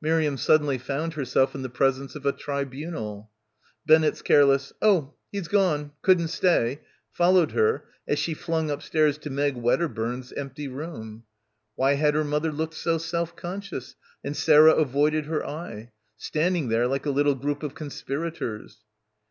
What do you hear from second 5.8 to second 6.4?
couldn't